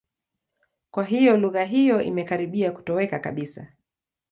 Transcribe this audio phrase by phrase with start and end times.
[0.91, 3.67] Kwa hiyo lugha hiyo imekaribia kutoweka kabisa.